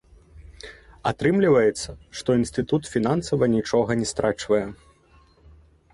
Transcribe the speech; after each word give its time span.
Атрымліваецца, 1.11 1.89
што 2.21 2.29
інстытут 2.39 2.83
фінансава 2.95 3.45
нічога 3.57 3.91
не 4.03 4.07
страчвае. 4.13 4.63